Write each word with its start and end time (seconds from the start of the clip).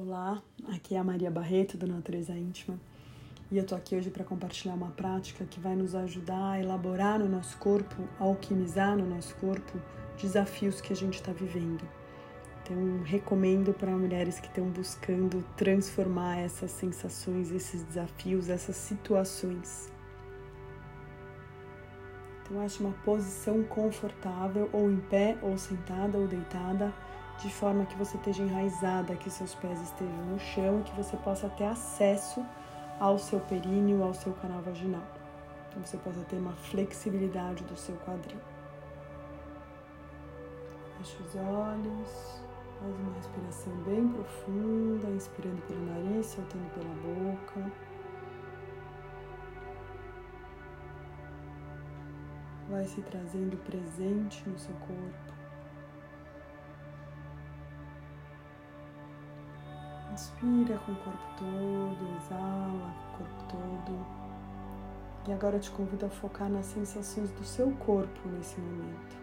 Olá, 0.00 0.40
aqui 0.72 0.94
é 0.94 0.98
a 0.98 1.02
Maria 1.02 1.28
Barreto 1.28 1.76
do 1.76 1.84
Natureza 1.84 2.32
Íntima 2.32 2.78
e 3.50 3.58
eu 3.58 3.66
tô 3.66 3.74
aqui 3.74 3.96
hoje 3.96 4.10
para 4.10 4.22
compartilhar 4.22 4.74
uma 4.74 4.92
prática 4.92 5.44
que 5.44 5.58
vai 5.58 5.74
nos 5.74 5.92
ajudar 5.92 6.52
a 6.52 6.60
elaborar 6.60 7.18
no 7.18 7.28
nosso 7.28 7.58
corpo, 7.58 8.08
alquimizar 8.16 8.96
no 8.96 9.04
nosso 9.04 9.34
corpo 9.38 9.76
desafios 10.16 10.80
que 10.80 10.92
a 10.92 10.96
gente 10.96 11.14
está 11.14 11.32
vivendo. 11.32 11.82
Então, 12.62 13.02
recomendo 13.02 13.74
para 13.74 13.90
mulheres 13.90 14.38
que 14.38 14.46
estão 14.46 14.66
buscando 14.70 15.44
transformar 15.56 16.38
essas 16.38 16.70
sensações, 16.70 17.50
esses 17.50 17.82
desafios, 17.82 18.48
essas 18.48 18.76
situações. 18.76 19.92
Então, 22.44 22.60
ache 22.60 22.80
uma 22.80 22.94
posição 23.04 23.64
confortável, 23.64 24.70
ou 24.72 24.88
em 24.88 25.00
pé, 25.00 25.36
ou 25.42 25.58
sentada, 25.58 26.16
ou 26.16 26.28
deitada 26.28 26.94
de 27.38 27.50
forma 27.50 27.86
que 27.86 27.96
você 27.96 28.16
esteja 28.16 28.42
enraizada, 28.42 29.14
que 29.14 29.30
seus 29.30 29.54
pés 29.54 29.80
estejam 29.80 30.24
no 30.26 30.38
chão 30.40 30.80
e 30.80 30.82
que 30.82 30.96
você 30.96 31.16
possa 31.18 31.48
ter 31.50 31.64
acesso 31.64 32.44
ao 32.98 33.16
seu 33.18 33.38
períneo, 33.40 34.02
ao 34.02 34.12
seu 34.12 34.32
canal 34.34 34.60
vaginal. 34.60 35.04
Então 35.68 35.84
você 35.84 35.96
possa 35.98 36.24
ter 36.24 36.36
uma 36.36 36.52
flexibilidade 36.52 37.62
do 37.64 37.76
seu 37.76 37.96
quadril. 37.98 38.40
Feche 40.98 41.22
os 41.22 41.36
olhos, 41.36 42.42
faz 42.80 42.94
uma 42.98 43.12
respiração 43.14 43.72
bem 43.84 44.08
profunda, 44.08 45.08
inspirando 45.10 45.62
pelo 45.62 45.86
nariz, 45.86 46.26
soltando 46.26 46.68
pela 46.74 46.94
boca. 46.96 47.72
Vai 52.68 52.84
se 52.84 53.00
trazendo 53.02 53.56
presente 53.58 54.46
no 54.48 54.58
seu 54.58 54.74
corpo. 54.74 55.37
Inspira 60.18 60.76
com 60.78 60.90
o 60.90 60.96
corpo 60.96 61.22
todo, 61.38 62.16
exala 62.16 62.92
com 63.12 63.22
o 63.22 63.26
corpo 63.28 63.44
todo. 63.48 64.06
E 65.28 65.32
agora 65.32 65.58
eu 65.58 65.60
te 65.60 65.70
convido 65.70 66.06
a 66.06 66.10
focar 66.10 66.50
nas 66.50 66.66
sensações 66.66 67.30
do 67.30 67.44
seu 67.44 67.70
corpo 67.76 68.28
nesse 68.28 68.60
momento. 68.60 69.16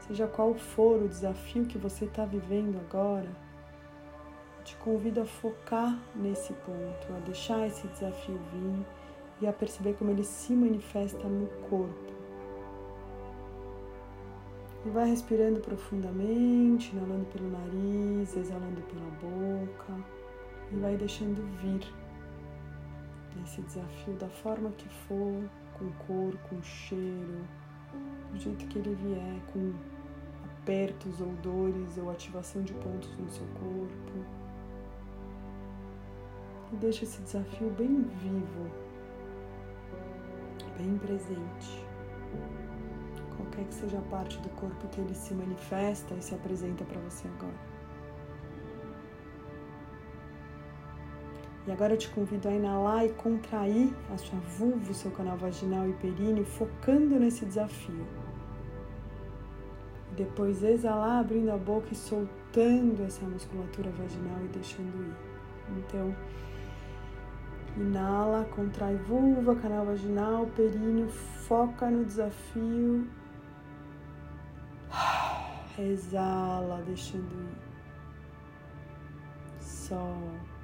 Seja 0.00 0.26
qual 0.26 0.54
for 0.54 1.02
o 1.02 1.08
desafio 1.08 1.66
que 1.66 1.78
você 1.78 2.06
está 2.06 2.24
vivendo 2.24 2.80
agora, 2.80 3.30
eu 4.58 4.64
te 4.64 4.74
convido 4.78 5.20
a 5.20 5.24
focar 5.24 5.96
nesse 6.16 6.52
ponto, 6.52 7.14
a 7.16 7.20
deixar 7.20 7.64
esse 7.64 7.86
desafio 7.86 8.40
vir 8.52 8.84
e 9.40 9.46
a 9.46 9.52
perceber 9.52 9.94
como 9.94 10.10
ele 10.10 10.24
se 10.24 10.52
manifesta 10.52 11.28
no 11.28 11.46
corpo. 11.68 12.13
E 14.84 14.90
vai 14.90 15.08
respirando 15.08 15.60
profundamente, 15.60 16.92
inalando 16.92 17.24
pelo 17.26 17.50
nariz, 17.50 18.36
exalando 18.36 18.82
pela 18.82 19.10
boca. 19.12 20.04
E 20.70 20.76
vai 20.76 20.96
deixando 20.96 21.42
vir 21.62 21.80
esse 23.44 23.62
desafio 23.62 24.14
da 24.14 24.28
forma 24.28 24.70
que 24.72 24.88
for, 24.88 25.42
com 25.78 25.90
cor, 26.06 26.36
com 26.48 26.62
cheiro, 26.62 27.44
do 28.30 28.38
jeito 28.38 28.66
que 28.66 28.78
ele 28.78 28.94
vier, 28.94 29.40
com 29.52 29.72
apertos 30.44 31.20
ou 31.20 31.28
dores 31.42 31.98
ou 31.98 32.10
ativação 32.10 32.62
de 32.62 32.74
pontos 32.74 33.10
no 33.18 33.30
seu 33.30 33.46
corpo. 33.54 34.24
E 36.72 36.76
deixa 36.76 37.04
esse 37.04 37.20
desafio 37.22 37.70
bem 37.70 38.02
vivo, 38.02 38.70
bem 40.76 40.98
presente 40.98 41.84
qualquer 43.54 43.64
que 43.66 43.74
seja 43.74 43.98
a 43.98 44.02
parte 44.02 44.38
do 44.38 44.48
corpo 44.50 44.88
que 44.88 45.00
ele 45.00 45.14
se 45.14 45.32
manifesta 45.32 46.14
e 46.14 46.22
se 46.22 46.34
apresenta 46.34 46.84
para 46.84 47.00
você 47.00 47.28
agora. 47.28 47.74
E 51.66 51.72
agora 51.72 51.94
eu 51.94 51.98
te 51.98 52.10
convido 52.10 52.48
a 52.48 52.52
inalar 52.52 53.06
e 53.06 53.10
contrair 53.10 53.94
a 54.12 54.18
sua 54.18 54.38
vulva, 54.40 54.90
o 54.90 54.94
seu 54.94 55.10
canal 55.12 55.36
vaginal 55.38 55.88
e 55.88 55.94
períneo, 55.94 56.44
focando 56.44 57.18
nesse 57.18 57.46
desafio. 57.46 58.06
Depois 60.14 60.62
exalar, 60.62 61.20
abrindo 61.20 61.50
a 61.50 61.56
boca 61.56 61.88
e 61.90 61.96
soltando 61.96 63.02
essa 63.02 63.24
musculatura 63.24 63.90
vaginal 63.90 64.44
e 64.44 64.48
deixando 64.48 65.08
ir. 65.08 65.14
Então, 65.78 66.14
inala, 67.78 68.44
contrai 68.54 68.96
vulva, 68.96 69.56
canal 69.56 69.86
vaginal, 69.86 70.46
períneo, 70.54 71.08
foca 71.08 71.90
no 71.90 72.04
desafio 72.04 73.08
Exala, 75.78 76.82
deixando 76.82 77.32
ir. 77.32 77.74
Solta. 79.60 80.54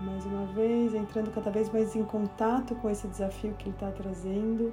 Mais 0.00 0.24
uma 0.26 0.46
vez, 0.46 0.94
entrando 0.94 1.32
cada 1.32 1.50
vez 1.50 1.70
mais 1.70 1.94
em 1.94 2.04
contato 2.04 2.74
com 2.76 2.90
esse 2.90 3.06
desafio 3.08 3.54
que 3.54 3.68
ele 3.68 3.76
está 3.76 3.90
trazendo. 3.90 4.72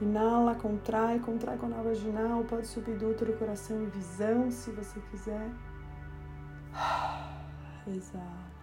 Inala, 0.00 0.54
contrai, 0.54 1.18
contrai 1.20 1.56
com 1.56 1.66
a 1.66 1.82
vaginal. 1.82 2.44
Pode 2.44 2.66
subir 2.66 2.96
do 2.98 3.10
útero, 3.10 3.36
coração 3.36 3.82
e 3.82 3.86
visão, 3.86 4.50
se 4.50 4.70
você 4.70 5.00
quiser. 5.10 5.50
Exala. 7.86 8.55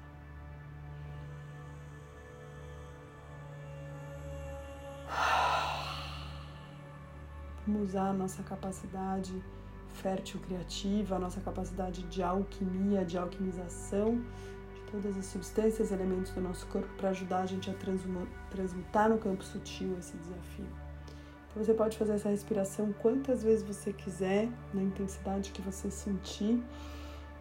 Vamos 7.65 7.89
usar 7.89 8.09
a 8.09 8.13
nossa 8.13 8.43
capacidade 8.43 9.33
fértil 9.93 10.39
criativa, 10.41 11.15
a 11.15 11.19
nossa 11.19 11.39
capacidade 11.39 12.03
de 12.03 12.21
alquimia, 12.21 13.05
de 13.05 13.17
alquimização 13.17 14.21
de 14.75 14.91
todas 14.91 15.17
as 15.17 15.25
substâncias, 15.27 15.91
elementos 15.91 16.31
do 16.31 16.41
nosso 16.41 16.65
corpo 16.67 16.89
para 16.97 17.09
ajudar 17.09 17.39
a 17.41 17.45
gente 17.45 17.69
a 17.69 17.73
transmutar 18.49 19.09
no 19.09 19.17
campo 19.17 19.43
sutil 19.43 19.95
esse 19.97 20.17
desafio. 20.17 20.67
Então 21.49 21.63
você 21.63 21.73
pode 21.73 21.97
fazer 21.97 22.13
essa 22.13 22.29
respiração 22.29 22.91
quantas 23.01 23.43
vezes 23.43 23.63
você 23.63 23.93
quiser, 23.93 24.49
na 24.73 24.81
intensidade 24.81 25.51
que 25.51 25.61
você 25.61 25.89
sentir. 25.91 26.61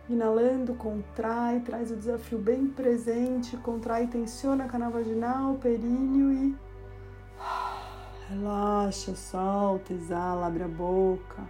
Inalando, 0.09 0.75
contrai, 0.75 1.61
traz 1.61 1.91
o 1.91 1.97
desafio 1.97 2.39
bem 2.39 2.67
presente, 2.67 3.57
contrai, 3.57 4.07
tensiona 4.07 4.65
a 4.65 4.69
canal 4.69 4.91
vaginal, 4.91 5.55
períneo 5.55 6.33
e 6.33 6.72
Relaxa, 8.29 9.15
solta, 9.15 9.93
exala, 9.93 10.47
abre 10.47 10.63
a 10.63 10.69
boca. 10.69 11.43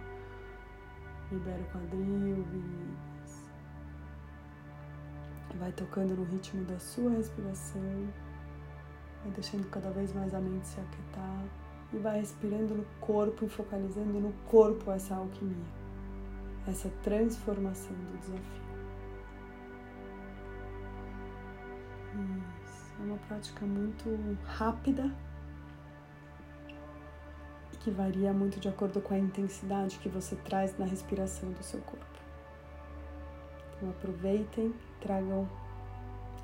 Libera 1.31 1.61
o 1.61 1.65
quadril, 1.65 2.43
vidas. 2.43 3.49
Vai 5.59 5.71
tocando 5.71 6.15
no 6.15 6.23
ritmo 6.23 6.65
da 6.65 6.79
sua 6.79 7.11
respiração. 7.11 8.09
Vai 9.23 9.31
deixando 9.33 9.69
cada 9.69 9.91
vez 9.91 10.13
mais 10.13 10.33
a 10.33 10.39
mente 10.39 10.67
se 10.67 10.79
aquietar. 10.79 11.45
E 11.93 11.97
vai 11.97 12.19
respirando 12.19 12.75
no 12.75 12.85
corpo 12.99 13.45
e 13.45 13.49
focalizando 13.49 14.19
no 14.19 14.33
corpo 14.47 14.91
essa 14.91 15.15
alquimia. 15.15 15.65
Essa 16.67 16.89
transformação 17.03 17.95
do 17.95 18.17
desafio. 18.17 18.63
Isso. 22.65 22.93
É 22.99 23.03
uma 23.03 23.17
prática 23.17 23.65
muito 23.65 24.37
rápida 24.45 25.11
que 27.83 27.91
varia 27.91 28.31
muito 28.31 28.59
de 28.61 28.69
acordo 28.69 29.01
com 29.01 29.13
a 29.13 29.19
intensidade 29.19 29.99
que 29.99 30.07
você 30.07 30.37
traz 30.37 30.77
na 30.77 30.85
respiração 30.85 31.51
do 31.51 31.61
seu 31.61 31.81
corpo. 31.81 32.05
Então 33.75 33.89
aproveitem, 33.89 34.73
tragam 35.01 35.47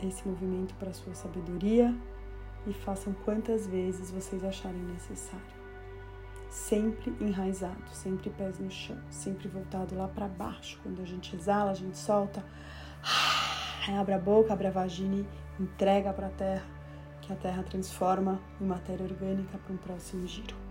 esse 0.04 0.28
movimento 0.28 0.74
para 0.76 0.92
sua 0.92 1.16
sabedoria 1.16 1.96
e 2.68 2.74
façam 2.74 3.14
quantas 3.24 3.66
vezes 3.66 4.12
vocês 4.12 4.44
acharem 4.44 4.82
necessário. 4.82 5.60
Sempre 6.50 7.16
enraizado, 7.22 7.90
sempre 7.94 8.30
pés 8.32 8.60
no 8.60 8.70
chão, 8.70 8.98
sempre 9.10 9.48
voltado 9.48 9.96
lá 9.96 10.10
para 10.10 10.28
baixo. 10.28 10.78
Quando 10.84 11.02
a 11.02 11.06
gente 11.06 11.36
exala, 11.36 11.72
a 11.72 11.76
gente 11.76 11.98
solta, 11.98 12.44
abre 13.98 14.14
a 14.14 14.20
boca, 14.20 14.52
abre 14.52 14.68
a 14.68 14.72
vagina 14.72 15.16
e 15.16 15.64
entrega 15.64 16.12
para 16.12 16.28
a 16.28 16.32
terra, 16.32 16.66
que 17.22 17.32
a 17.32 17.36
terra 17.36 17.64
transforma 17.64 18.42
em 18.60 18.66
matéria 18.66 19.06
orgânica 19.06 19.58
para 19.58 19.74
um 19.74 19.78
próximo 19.78 20.28
giro. 20.28 20.69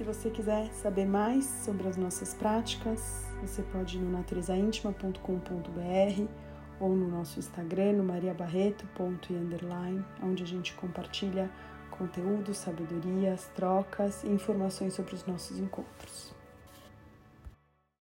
Se 0.00 0.04
você 0.04 0.30
quiser 0.30 0.72
saber 0.72 1.04
mais 1.04 1.44
sobre 1.44 1.86
as 1.86 1.98
nossas 1.98 2.32
práticas, 2.32 3.26
você 3.42 3.60
pode 3.60 3.98
ir 3.98 4.00
no 4.00 4.10
naturezaintima.com.br 4.10 6.26
ou 6.80 6.96
no 6.96 7.06
nosso 7.06 7.38
Instagram, 7.38 7.92
no 7.92 8.04
mariabarreto.underline, 8.04 10.02
onde 10.22 10.42
a 10.42 10.46
gente 10.46 10.72
compartilha 10.72 11.50
conteúdo, 11.90 12.54
sabedorias, 12.54 13.50
trocas 13.54 14.24
e 14.24 14.28
informações 14.28 14.94
sobre 14.94 15.14
os 15.14 15.26
nossos 15.26 15.58
encontros. 15.58 16.39